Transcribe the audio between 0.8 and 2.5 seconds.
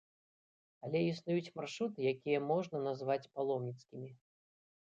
Але існуюць маршруты, якія